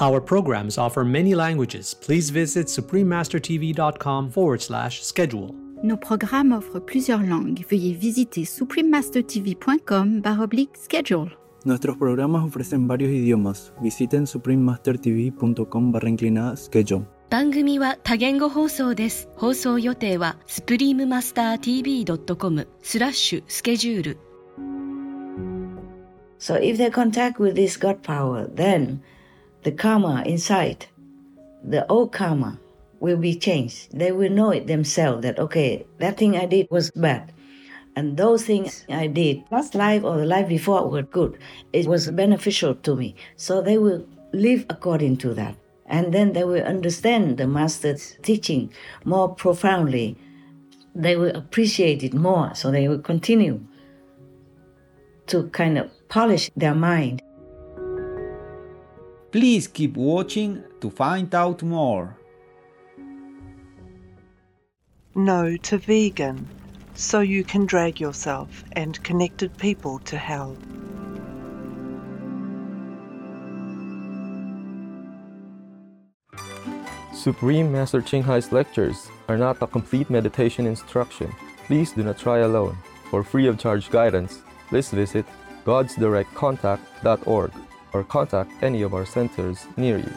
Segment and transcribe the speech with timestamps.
[0.00, 1.94] Our programs offer many languages.
[1.94, 5.54] Please visit suprememastertv.com forward slash schedule.
[5.82, 7.64] Nos programmes offrent plusieurs langues.
[7.68, 11.30] Veuillez visiter suprememastertv.com oblique schedule.
[11.64, 13.72] Nuestros programas ofrecen varios idiomas.
[13.82, 17.04] Visiten suprememastertv.com barra inclinada schedule.
[17.30, 19.28] 番組は多言語放送です。
[19.36, 24.18] 放送予定は suprememastertv.com スラッシュスケジュール
[26.40, 28.98] So if they contact with this God power, then
[29.65, 30.85] the karma inside,
[31.63, 32.59] the old karma,
[32.99, 33.89] will be changed.
[33.97, 37.33] They will know it themselves that okay, that thing I did was bad.
[37.95, 41.39] And those things I did last life or the life before were good.
[41.73, 43.15] It was beneficial to me.
[43.37, 45.55] So they will live according to that.
[45.87, 48.71] And then they will understand the master's teaching
[49.03, 50.15] more profoundly.
[50.93, 52.53] They will appreciate it more.
[52.53, 53.65] So they will continue
[55.27, 57.21] to kind of polish their mind.
[59.35, 62.15] Please keep watching to find out more.
[65.13, 66.47] No to vegan,
[66.93, 70.55] so you can drag yourself and connected people to hell.
[77.13, 81.29] Supreme Master Ching Hai's lectures are not a complete meditation instruction.
[81.67, 82.77] Please do not try alone.
[83.11, 85.25] For free of charge guidance, please visit
[85.65, 87.51] godsdirectcontact.org
[87.95, 90.15] or contact any of our centers near you.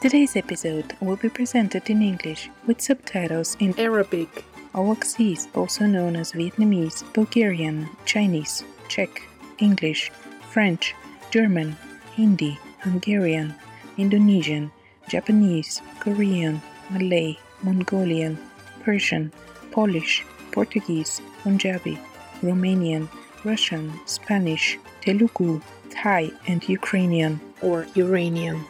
[0.00, 4.44] Today's episode will be presented in English with subtitles in Arabic,
[4.74, 9.10] Aulacese, also known as Vietnamese, Bulgarian, Chinese, Czech,
[9.58, 10.10] English,
[10.52, 10.94] French,
[11.30, 11.76] German,
[12.14, 13.54] Hindi, Hungarian,
[13.98, 14.70] Indonesian,
[15.08, 18.38] Japanese, Korean, Malay, Mongolian,
[18.84, 19.32] Persian,
[19.70, 21.98] Polish, Portuguese, Punjabi,
[22.42, 23.08] Romanian,
[23.44, 28.64] Russian, Spanish, Telugu, Thai, and Ukrainian or Uranian.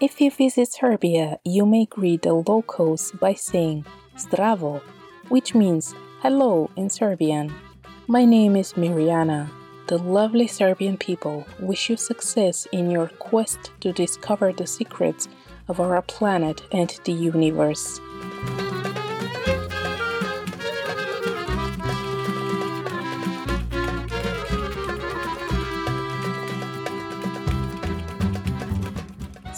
[0.00, 3.86] If you visit Serbia, you may greet the locals by saying
[4.16, 4.82] Zdravo,
[5.28, 7.52] which means hello in Serbian.
[8.06, 9.48] My name is Mirjana.
[9.86, 15.28] The lovely Serbian people wish you success in your quest to discover the secrets
[15.68, 18.00] of our planet and the universe.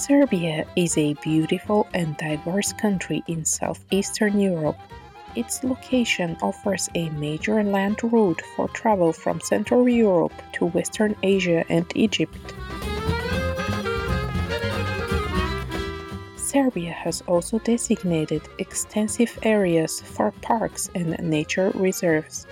[0.07, 4.79] Serbia is a beautiful and diverse country in southeastern Europe.
[5.35, 11.65] Its location offers a major land route for travel from Central Europe to Western Asia
[11.69, 12.55] and Egypt.
[16.57, 22.47] Serbia has also designated extensive areas for parks and nature reserves.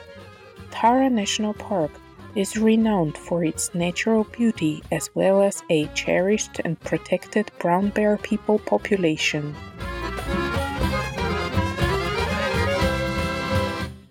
[0.70, 1.91] Tara National Park
[2.34, 8.19] is renowned for its natural beauty as well as a cherished and protected brown bear
[8.19, 9.56] people population.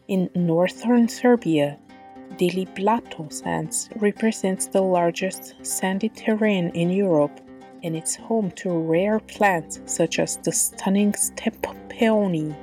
[0.07, 1.77] In northern Serbia,
[2.39, 7.39] Dili Blato sands represents the largest sandy terrain in Europe
[7.83, 12.55] and it's home to rare plants such as the stunning steppe peony.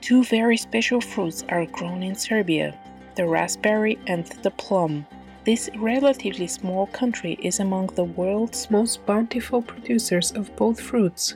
[0.00, 2.78] Two very special fruits are grown in Serbia
[3.14, 5.04] the raspberry and the plum.
[5.44, 11.34] This relatively small country is among the world's most bountiful producers of both fruits.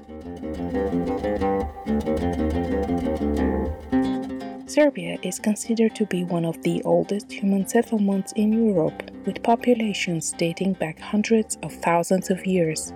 [4.73, 10.33] Serbia is considered to be one of the oldest human settlements in Europe, with populations
[10.39, 12.95] dating back hundreds of thousands of years.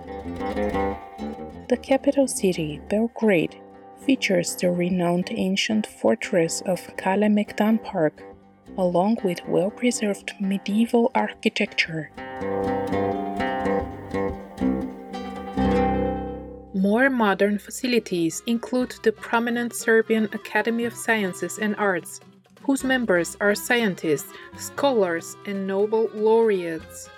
[1.69, 3.61] The capital city, Belgrade,
[4.03, 8.23] features the renowned ancient fortress of Kalemegdan Park,
[8.75, 12.09] along with well preserved medieval architecture.
[16.87, 22.21] More modern facilities include the prominent Serbian Academy of Sciences and Arts,
[22.61, 27.09] whose members are scientists, scholars, and Nobel laureates.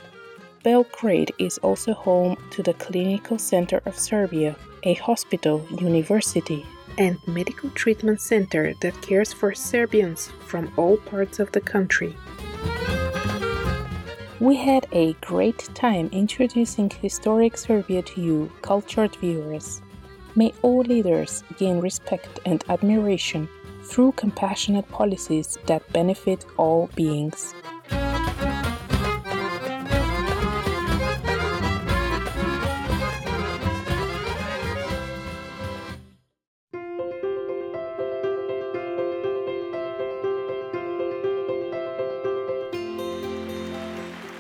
[0.63, 6.65] Belgrade is also home to the Clinical Center of Serbia, a hospital, university,
[6.97, 12.15] and medical treatment center that cares for Serbians from all parts of the country.
[14.39, 19.81] We had a great time introducing historic Serbia to you, cultured viewers.
[20.33, 23.49] May all leaders gain respect and admiration
[23.83, 27.53] through compassionate policies that benefit all beings.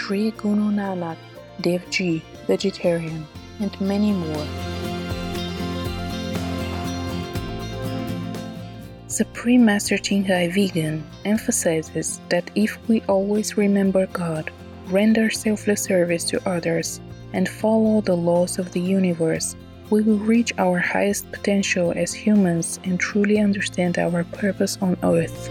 [0.00, 1.18] Sri Guru Nanak
[1.60, 3.26] Dev Ji, vegetarian,
[3.60, 4.46] and many more.
[9.08, 14.50] Supreme Master Ching Hai Vegan emphasizes that if we always remember God,
[14.88, 17.00] render selfless service to others,
[17.34, 19.54] and follow the laws of the universe,
[19.90, 25.50] we will reach our highest potential as humans and truly understand our purpose on earth.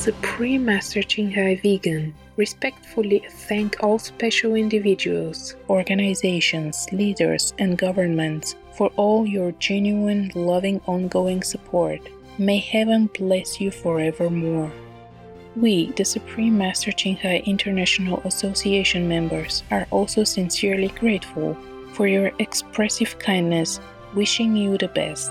[0.00, 8.88] Supreme Master Ching Hai Vegan respectfully thank all special individuals, organizations, leaders, and governments for
[8.96, 12.00] all your genuine, loving, ongoing support.
[12.38, 14.72] May heaven bless you forevermore.
[15.54, 21.58] We, the Supreme Master Ching Hai International Association members, are also sincerely grateful
[21.92, 23.80] for your expressive kindness,
[24.14, 25.30] wishing you the best.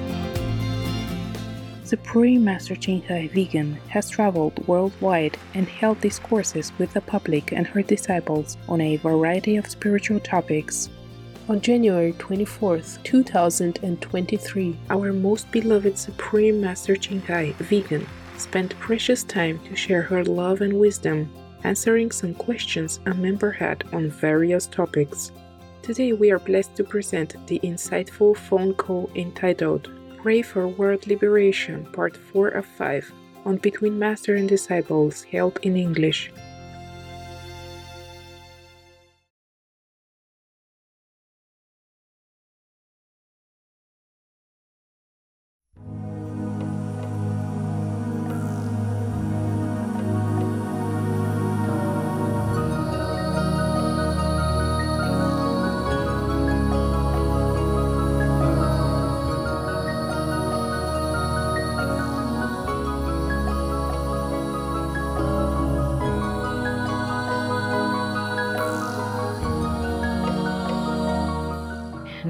[1.91, 7.67] Supreme Master Ching Hai Vegan has traveled worldwide and held discourses with the public and
[7.67, 10.87] her disciples on a variety of spiritual topics.
[11.49, 18.07] On January 24, 2023, our most beloved Supreme Master Ching Hai Vegan
[18.37, 21.29] spent precious time to share her love and wisdom,
[21.65, 25.33] answering some questions a member had on various topics.
[25.81, 29.89] Today, we are blessed to present the insightful phone call entitled
[30.21, 33.11] Pray for World Liberation, Part 4 of 5,
[33.43, 36.31] on Between Master and Disciples, held in English.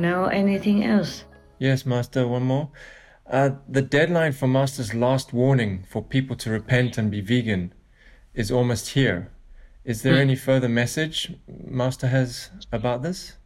[0.02, 1.26] Now, anything else?
[1.60, 2.70] Yes, Master, one more.
[3.30, 7.72] Uh, the deadline for Master's last warning for people to repent and be vegan
[8.34, 9.30] is almost here.
[9.86, 10.22] Is there Hmm.
[10.22, 13.38] any further message Master has about this?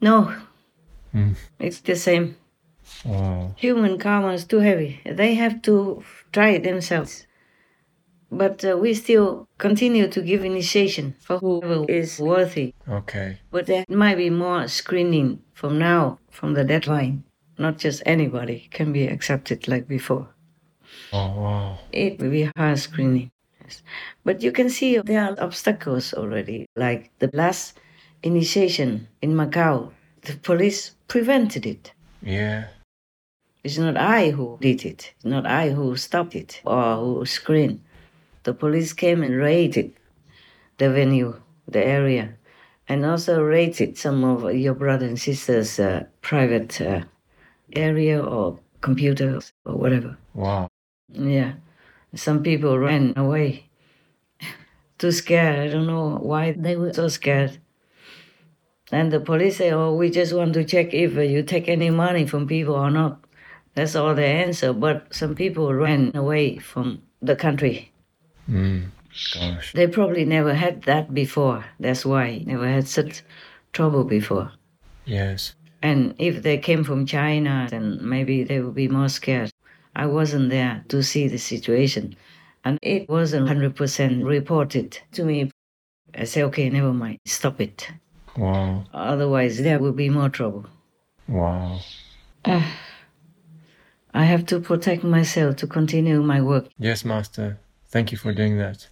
[0.00, 0.32] No,
[1.12, 1.32] Hmm.
[1.58, 2.36] it's the same.
[3.04, 3.54] Wow.
[3.56, 5.00] Human karma is too heavy.
[5.04, 7.26] They have to try it themselves.
[8.30, 12.74] But uh, we still continue to give initiation for whoever is worthy.
[12.88, 13.40] Okay.
[13.50, 17.24] But there might be more screening from now, from the deadline.
[17.58, 20.28] Not just anybody can be accepted like before.
[21.12, 21.78] Oh, wow.
[21.92, 23.30] It will be hard screening.
[23.62, 23.82] Yes.
[24.24, 27.78] But you can see there are obstacles already, like the last
[28.22, 29.90] initiation in Macau.
[30.22, 31.92] The police prevented it.
[32.22, 32.68] Yeah.
[33.64, 35.12] It's not I who did it.
[35.16, 37.80] It's not I who stopped it or who screened.
[38.44, 39.92] The police came and raided
[40.78, 42.34] the venue, the area,
[42.88, 47.02] and also raided some of your brother and sisters' uh, private uh,
[47.74, 50.16] area or computers or whatever.
[50.34, 50.68] Wow.
[51.12, 51.54] Yeah.
[52.14, 53.68] Some people ran away.
[54.98, 55.58] Too scared.
[55.58, 57.58] I don't know why they were so scared.
[58.90, 62.26] And the police say, oh, we just want to check if you take any money
[62.26, 63.22] from people or not.
[63.74, 64.72] That's all the answer.
[64.72, 67.87] But some people ran away from the country.
[68.48, 68.90] Mm.
[69.34, 69.72] Gosh.
[69.72, 71.64] They probably never had that before.
[71.80, 73.22] That's why never had such
[73.72, 74.52] trouble before.
[75.04, 75.54] Yes.
[75.82, 79.50] And if they came from China, then maybe they would be more scared.
[79.94, 82.16] I wasn't there to see the situation.
[82.64, 85.50] And it wasn't 100% reported to me.
[86.14, 87.90] I say, okay, never mind, stop it.
[88.36, 88.84] Wow.
[88.92, 90.66] Otherwise, there will be more trouble.
[91.26, 91.80] Wow.
[92.44, 92.76] Ah,
[94.14, 96.68] I have to protect myself to continue my work.
[96.78, 97.58] Yes, Master.
[97.88, 98.88] Thank you for doing that.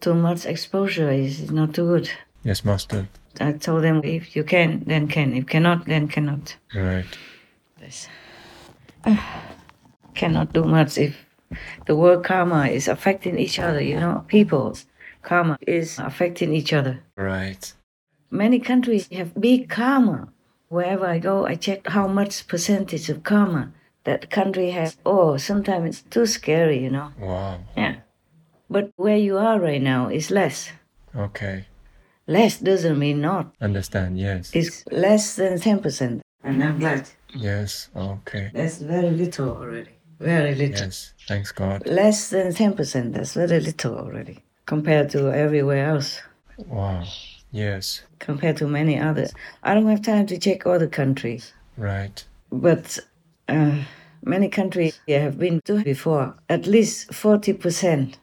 [0.00, 2.10] Too much exposure is not too good.
[2.42, 3.08] Yes, Master.
[3.40, 5.34] I told them if you can, then can.
[5.34, 6.56] If cannot, then cannot.
[6.74, 7.06] Right.
[7.78, 8.08] This.
[10.14, 11.16] cannot do much if
[11.86, 14.86] the word karma is affecting each other, you know, people's
[15.22, 17.00] Karma is affecting each other.
[17.16, 17.72] Right.
[18.30, 20.28] Many countries have big karma.
[20.68, 23.72] Wherever I go, I check how much percentage of karma
[24.04, 24.96] that country has.
[25.04, 27.12] Oh, sometimes it's too scary, you know.
[27.18, 27.58] Wow.
[27.76, 27.96] Yeah.
[28.70, 30.70] But where you are right now is less.
[31.14, 31.66] Okay.
[32.28, 33.52] Less doesn't mean not.
[33.60, 34.52] Understand, yes.
[34.54, 36.20] It's less than 10%.
[36.44, 37.08] And I'm glad.
[37.34, 38.52] Yes, okay.
[38.54, 39.90] That's very little already.
[40.20, 40.86] Very little.
[40.86, 41.84] Yes, thanks God.
[41.86, 43.12] Less than 10%.
[43.12, 46.20] That's very little already compared to everywhere else.
[46.68, 47.04] Wow.
[47.50, 48.02] Yes.
[48.20, 49.32] Compared to many others.
[49.64, 51.52] I don't have time to check other countries.
[51.76, 52.24] Right.
[52.52, 53.00] But
[53.48, 53.78] uh,
[54.22, 58.14] many countries I have been to before, at least 40%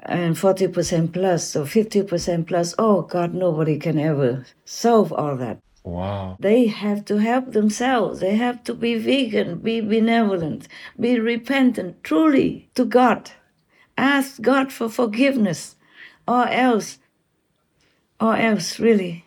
[0.00, 2.74] and 40% plus or 50% plus.
[2.78, 5.58] Oh God, nobody can ever solve all that.
[5.82, 6.36] Wow.
[6.38, 8.20] They have to help themselves.
[8.20, 13.30] They have to be vegan, be benevolent, be repentant truly to God.
[13.96, 15.76] Ask God for forgiveness,
[16.26, 16.98] or else,
[18.20, 19.24] or else, really.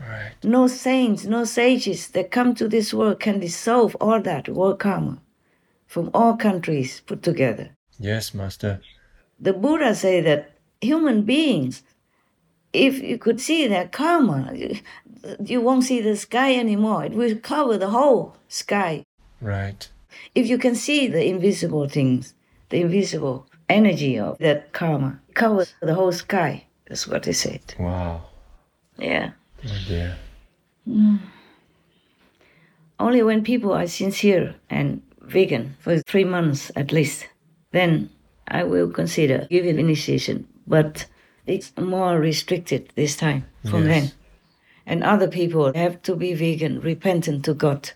[0.00, 0.32] Right.
[0.42, 5.20] No saints, no sages that come to this world can dissolve all that world karma
[5.86, 7.70] from all countries put together.
[7.98, 8.80] Yes, Master.
[9.38, 11.82] The Buddha say that human beings,
[12.72, 14.78] if you could see their karma, you,
[15.44, 17.04] you won't see the sky anymore.
[17.04, 19.04] It will cover the whole sky.
[19.40, 19.88] Right.
[20.34, 22.34] If you can see the invisible things,
[22.70, 26.66] the invisible energy of that karma covers the whole sky.
[26.88, 27.74] That's what they said.
[27.78, 28.22] Wow.
[28.98, 29.32] Yeah.
[29.64, 30.16] Oh dear.
[30.88, 31.18] Mm.
[32.98, 37.28] Only when people are sincere and vegan for three months at least,
[37.72, 38.08] then
[38.48, 40.46] I will consider giving initiation.
[40.66, 41.06] But
[41.46, 43.88] it's more restricted this time from Yes.
[43.88, 44.12] then.
[44.86, 47.90] And other people have to be vegan, repentant to God,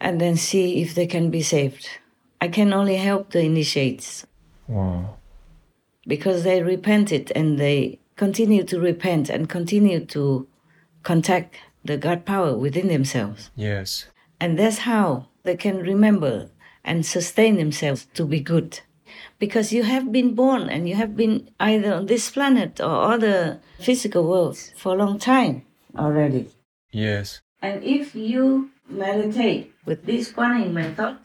[0.00, 1.88] and then see if they can be saved.
[2.40, 4.26] I can only help the initiates
[4.68, 5.16] Wow.
[6.06, 10.46] because they repented and they continue to repent and continue to
[11.02, 13.50] contact the God power within themselves.
[13.56, 14.06] Yes.
[14.40, 16.50] And that's how they can remember
[16.84, 18.80] and sustain themselves to be good.
[19.38, 23.60] Because you have been born and you have been either on this planet or other
[23.78, 25.62] physical worlds for a long time
[25.96, 26.50] already.
[26.90, 27.40] Yes.
[27.62, 31.18] And if you meditate with this Guanyin method,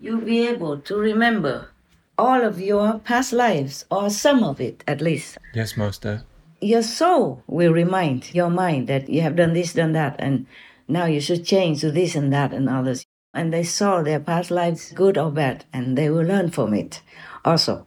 [0.00, 1.70] you'll be able to remember
[2.18, 5.38] all of your past lives, or some of it at least.
[5.54, 6.24] Yes, Master.
[6.60, 10.46] Your soul will remind your mind that you have done this, done that, and
[10.88, 13.06] now you should change to this and that and others.
[13.38, 17.02] And they saw their past lives, good or bad, and they will learn from it
[17.44, 17.86] also.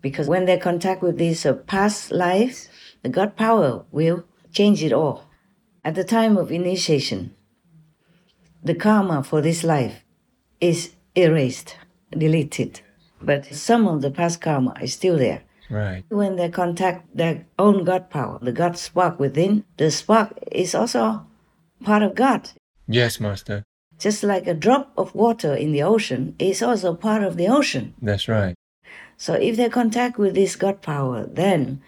[0.00, 2.70] Because when they contact with these uh, past lives,
[3.02, 5.28] the God power will change it all.
[5.84, 7.34] At the time of initiation,
[8.64, 10.02] the karma for this life
[10.62, 11.76] is erased,
[12.10, 12.80] deleted.
[13.20, 15.42] But some of the past karma is still there.
[15.68, 16.04] Right.
[16.08, 21.26] When they contact their own God power, the God spark within, the spark is also
[21.84, 22.48] part of God.
[22.88, 23.62] Yes, Master.
[23.98, 27.94] Just like a drop of water in the ocean is also part of the ocean.
[28.00, 28.54] That's right.
[29.16, 31.80] So if they contact with this God power, then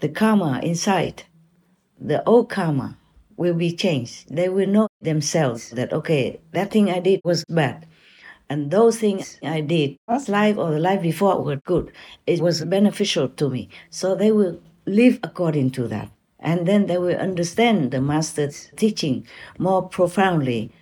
[0.00, 1.22] the karma inside,
[2.00, 2.98] the old karma,
[3.36, 4.34] will be changed.
[4.34, 7.86] They will know themselves that, okay, that thing I did was bad.
[8.48, 11.92] And those things I did last life or the life before were good.
[12.26, 13.68] It was beneficial to me.
[13.90, 16.10] So they will live according to that.
[16.38, 19.26] And then they will understand the master's teaching
[19.58, 20.72] more profoundly.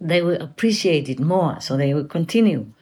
[0.00, 1.60] They will appreciate it more.
[1.60, 2.72] So they will continue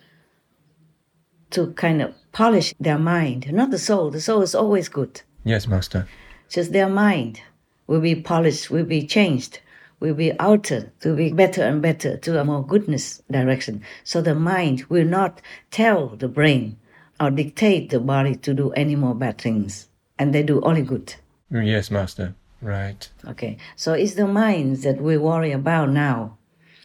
[1.50, 4.10] to kind of polish their mind, not the soul.
[4.10, 5.22] The soul is always good.
[5.44, 6.08] Yes, Master.
[6.48, 7.40] Just their mind
[7.86, 9.60] will be polished, will be changed,
[10.00, 13.82] will be altered to be better and better to a more goodness direction.
[14.02, 16.76] So the mind will not tell the brain
[17.20, 19.88] or dictate the body to do any more bad things.
[20.18, 21.14] And they do only good.
[21.52, 22.34] Mm, yes, Master.
[22.60, 23.08] Right.
[23.26, 23.58] Okay.
[23.76, 26.38] So it's the minds that we worry about now,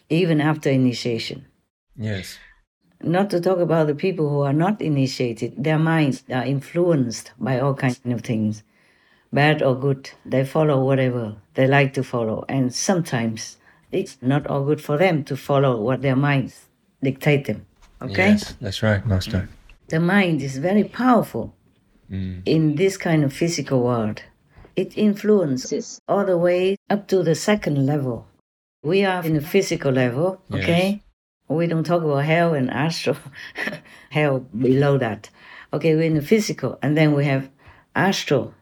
[0.09, 1.45] even after initiation.
[1.95, 2.37] Yes.
[3.01, 7.59] Not to talk about the people who are not initiated, their minds are influenced by
[7.59, 8.63] all kinds of things,
[9.31, 10.09] bad or good.
[10.25, 13.57] They follow whatever they like to follow, and sometimes
[13.91, 16.65] it's not all good for them to follow what their minds
[17.01, 17.65] dictate them.
[18.01, 18.31] Okay?
[18.31, 19.47] Yes, that's right, Master.
[19.87, 21.55] The mind is very powerful
[22.11, 22.41] Mm.
[22.45, 24.23] in this kind of physical world.
[24.75, 28.25] It influences all the way up to the second level.
[28.81, 31.03] We are in the physical level, okay?
[31.49, 33.17] We don't talk about hell and astral,
[34.09, 35.29] hell below that.
[35.73, 37.49] Okay, we're in the physical, and then we have
[37.95, 38.53] astral,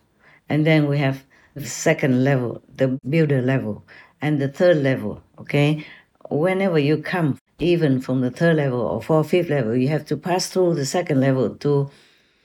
[0.50, 3.86] and then we have the second level, the builder level,
[4.22, 5.22] and the third level.
[5.40, 5.86] Okay,
[6.30, 10.18] whenever you come, even from the third level or fourth, fifth level, you have to
[10.18, 11.90] pass through the second level to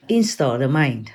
[0.09, 1.13] install the mind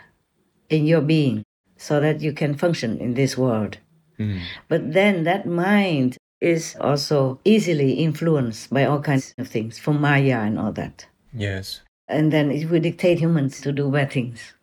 [0.70, 1.44] in your being
[1.78, 3.78] so that you can function in this world.
[4.20, 4.42] Mm.
[4.68, 10.40] But then that mind is also easily influenced by all kinds of things, from Maya
[10.40, 11.06] and all that.
[11.34, 11.82] Yes.
[12.08, 14.54] And then it will dictate humans to do bad things.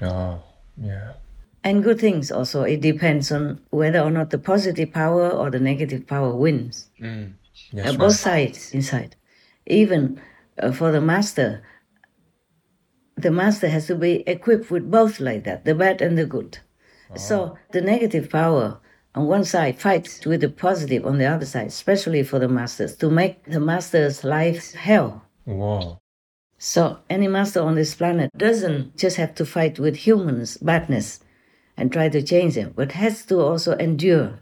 [0.00, 0.42] Oh,
[0.80, 1.12] yeah.
[1.64, 2.62] And good things also.
[2.62, 6.90] It depends on whether or not the positive power or the negative power wins.
[7.00, 7.32] Mm.
[7.32, 7.32] Uh,
[7.72, 9.16] Yes, both sides inside.
[9.66, 10.20] Even
[10.62, 11.62] uh, for the master,
[13.16, 16.58] the master has to be equipped with both like that, the bad and the good.
[17.14, 18.78] So the negative power
[19.16, 22.94] on one side fights with the positive on the other side, especially for the masters,
[22.96, 25.24] to make the master's life hell.
[25.46, 25.98] Wow.
[26.58, 31.20] So any master on this planet doesn't just have to fight with humans' badness
[31.76, 34.40] and try to change them, but has to also endure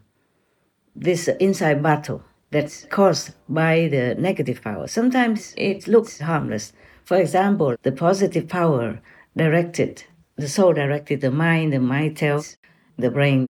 [0.95, 4.87] this inside battle that's caused by the negative power.
[4.87, 6.73] Sometimes it looks harmless.
[7.05, 9.01] For example, the positive power
[9.37, 10.05] directed,
[10.37, 12.57] the soul directed the mind, the mind tells
[12.97, 13.47] the brain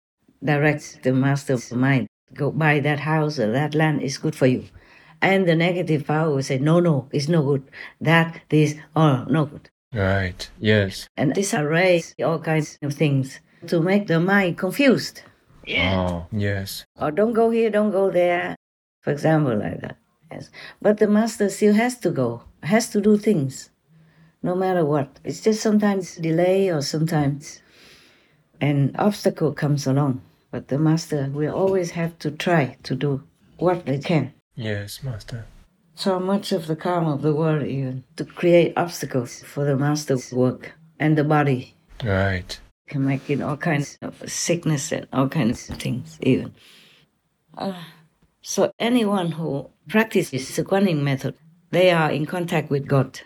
[0.43, 4.65] directs the master's mind, go buy that house or that land is good for you.
[5.21, 7.63] And the negative power will say, no, no, it's no good.
[7.99, 9.69] That, this, oh, no good.
[9.93, 10.49] Right.
[10.59, 11.07] Yes.
[11.17, 15.21] And this arrays all kinds of things to make the mind confused.
[15.69, 16.85] Oh, yes.
[16.99, 18.55] Or don't go here, don't go there.
[19.01, 19.97] For example, like that.
[20.31, 20.49] Yes.
[20.81, 23.69] But the master still has to go, has to do things,
[24.41, 25.19] no matter what.
[25.23, 27.61] It's just sometimes delay or sometimes
[28.59, 30.21] an obstacle comes along.
[30.51, 33.23] But the master will always have to try to do
[33.57, 34.33] what they can.
[34.55, 35.45] Yes, Master.
[35.95, 40.31] So much of the karma of the world, even to create obstacles for the master's
[40.33, 42.59] work and the body Right.
[42.87, 46.53] can make it all kinds of sickness and all kinds of things, even.
[47.57, 47.83] Uh,
[48.41, 51.35] so anyone who practices the Guanyin method,
[51.69, 53.21] they are in contact with God.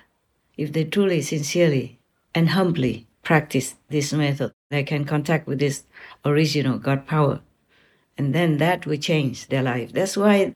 [0.57, 1.99] If they truly, sincerely,
[2.33, 5.83] and humbly practice this method, they can contact with this
[6.23, 7.41] original God power.
[8.17, 9.91] And then that will change their life.
[9.91, 10.55] That's why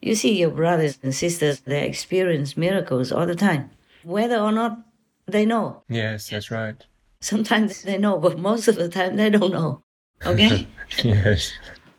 [0.00, 3.70] you see your brothers and sisters, they experience miracles all the time.
[4.02, 4.78] Whether or not
[5.26, 5.82] they know.
[5.88, 6.76] Yes, that's right.
[7.20, 9.82] Sometimes they know, but most of the time they don't know.
[10.24, 10.66] Okay?
[11.04, 11.52] yes.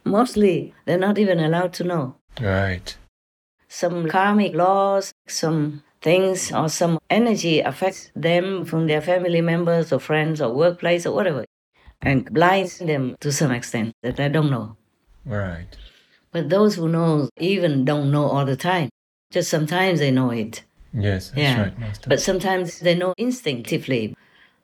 [0.03, 2.15] Mostly they're not even allowed to know.
[2.39, 2.95] Right.
[3.67, 9.99] Some karmic laws, some things, or some energy affects them from their family members or
[9.99, 11.45] friends or workplace or whatever,
[12.01, 14.75] and blinds them to some extent that they don't know.
[15.25, 15.77] Right.
[16.31, 18.89] But those who know even don't know all the time.
[19.31, 20.63] Just sometimes they know it.
[20.93, 21.61] Yes, that's yeah.
[21.61, 22.09] right, Master.
[22.09, 24.15] But sometimes they know instinctively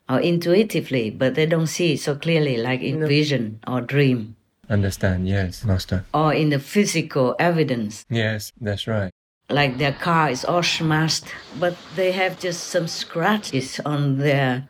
[0.09, 4.35] or intuitively, but they don't see it so clearly, like in vision or dream
[4.69, 6.03] Understand, yes, Master.
[6.13, 8.05] or in the physical evidence.
[8.09, 9.11] Yes, that's right.
[9.49, 11.25] Like their car is all smashed,
[11.57, 14.67] but they have just some scratches on their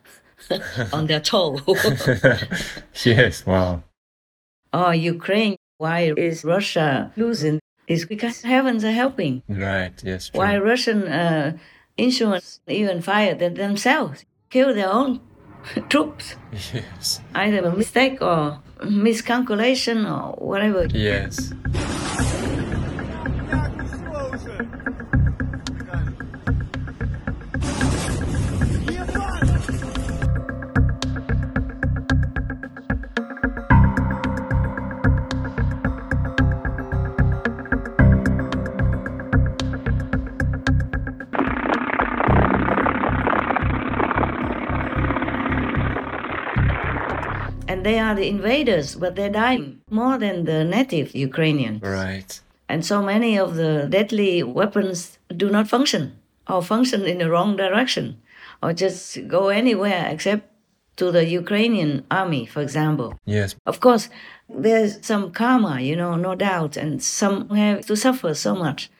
[0.92, 1.58] on their toe.
[3.04, 3.82] yes, wow.
[4.72, 7.58] Oh, Ukraine, why is Russia losing?
[7.88, 9.42] Is because heavens are helping.
[9.48, 10.38] Right, yes, true.
[10.38, 11.56] Why Russian uh,
[11.96, 15.20] insurance even fired them themselves, kill their own
[15.88, 16.36] troops?
[16.52, 17.20] Yes.
[17.34, 20.86] Either a mistake or miscalculation or whatever.
[20.86, 21.52] Yes.
[47.78, 51.80] And they are the invaders, but they're dying more than the native Ukrainians.
[51.80, 52.40] Right.
[52.68, 57.54] And so many of the deadly weapons do not function or function in the wrong
[57.54, 58.20] direction
[58.60, 60.50] or just go anywhere except
[60.96, 63.14] to the Ukrainian army, for example.
[63.24, 63.54] Yes.
[63.64, 64.08] Of course,
[64.48, 68.90] there's some karma, you know, no doubt, and some have to suffer so much.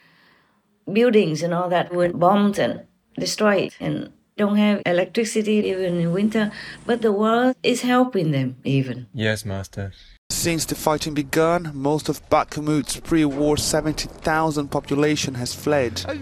[0.92, 2.82] Buildings and all that were bombed and
[3.18, 6.50] destroyed and don't have electricity even in winter,
[6.86, 9.06] but the world is helping them even.
[9.12, 9.92] Yes, Master.
[10.30, 16.04] Since the fighting began, most of Bakhmut's pre-war 70,000 population has fled.
[16.06, 16.14] I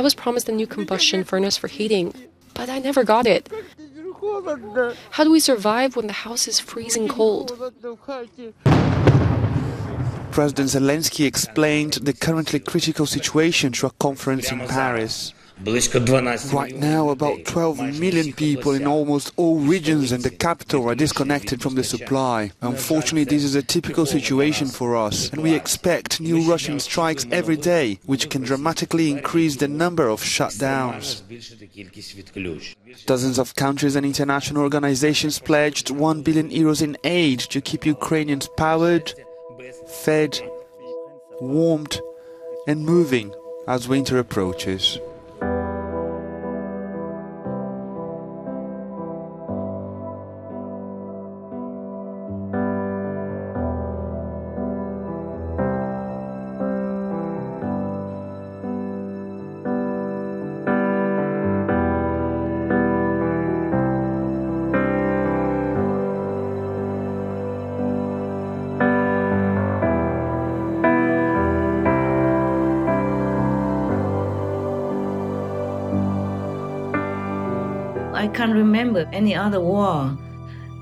[0.00, 2.12] was promised a new combustion furnace for heating,
[2.52, 3.48] but I never got it.
[5.10, 7.52] How do we survive when the house is freezing cold?
[10.32, 15.32] President Zelensky explained the currently critical situation to a conference in Paris.
[15.62, 21.62] Right now, about 12 million people in almost all regions and the capital are disconnected
[21.62, 22.50] from the supply.
[22.60, 27.56] Unfortunately, this is a typical situation for us, and we expect new Russian strikes every
[27.56, 31.22] day, which can dramatically increase the number of shutdowns.
[33.06, 38.48] Dozens of countries and international organizations pledged 1 billion euros in aid to keep Ukrainians
[38.56, 39.14] powered,
[39.86, 40.38] fed,
[41.40, 42.00] warmed,
[42.66, 43.32] and moving
[43.66, 44.98] as winter approaches.
[78.24, 80.16] I can't remember any other war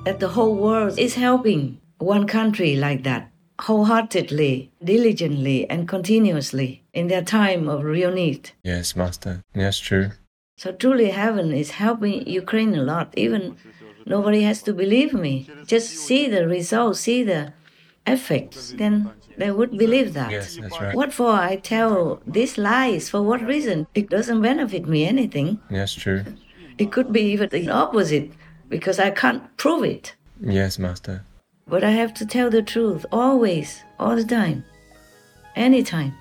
[0.05, 7.09] that the whole world is helping one country like that wholeheartedly, diligently, and continuously in
[7.09, 8.53] their time of real need.
[8.63, 9.43] Yes, Master.
[9.57, 10.13] Yes, true.
[10.57, 13.13] So truly, heaven is helping Ukraine a lot.
[13.17, 13.57] Even
[14.07, 15.51] nobody has to believe me.
[15.67, 17.55] Just see the results, see the
[18.07, 20.31] effects, then they would believe that.
[20.31, 20.95] Yes, that's right.
[20.95, 23.11] What for I tell these lies?
[23.11, 23.89] For what reason?
[23.97, 25.59] It doesn't benefit me anything.
[25.71, 26.25] Yes, true.
[26.83, 28.33] It could be even the opposite
[28.69, 30.17] because I can't prove it.
[30.41, 31.25] Yes, Master.
[31.69, 34.65] But I have to tell the truth always, all the time,
[35.55, 36.13] anytime.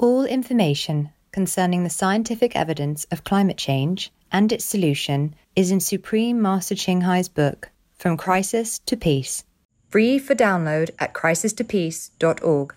[0.00, 6.40] All information concerning the scientific evidence of climate change and its solution is in Supreme
[6.40, 9.44] Master Ching Hai's book, From Crisis to Peace.
[9.90, 12.74] Free for download at crisistopeace.org.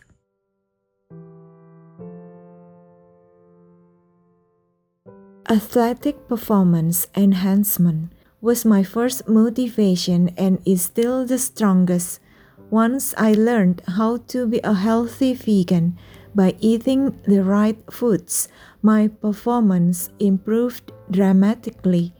[5.50, 12.20] Athletic performance enhancement was my first motivation and is still the strongest.
[12.70, 15.98] Once I learned how to be a healthy vegan
[16.36, 18.48] by eating the right foods,
[18.82, 22.14] my performance improved dramatically.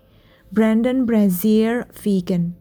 [0.52, 2.56] Brendan Brazier, vegan.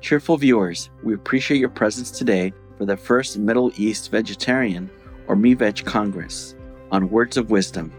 [0.00, 4.90] Cheerful viewers, we appreciate your presence today for the first Middle East Vegetarian
[5.26, 6.54] or MeVeg Congress
[6.90, 7.92] on Words of Wisdom.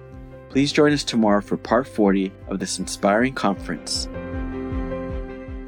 [0.49, 4.07] Please join us tomorrow for part 40 of this inspiring conference.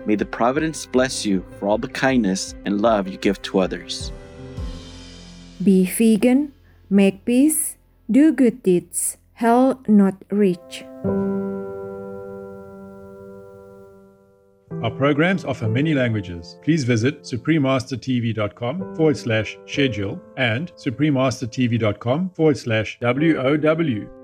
[0.06, 4.12] May the providence bless you for all the kindness and love you give to others.
[5.64, 6.52] Be vegan,
[6.90, 7.78] make peace,
[8.12, 10.84] do good deeds, hell not reach.
[14.84, 16.58] Our programs offer many languages.
[16.62, 24.23] Please visit suprememastertv.com forward slash schedule and suprememastertv.com forward slash WOW